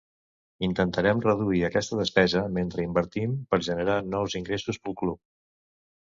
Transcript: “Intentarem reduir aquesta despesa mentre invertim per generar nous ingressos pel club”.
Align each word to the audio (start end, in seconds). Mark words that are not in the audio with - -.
“Intentarem 0.67 1.19
reduir 1.25 1.59
aquesta 1.67 1.99
despesa 1.99 2.41
mentre 2.55 2.85
invertim 2.89 3.35
per 3.51 3.59
generar 3.67 3.99
nous 4.15 4.39
ingressos 4.41 4.81
pel 4.87 4.97
club”. 5.03 5.21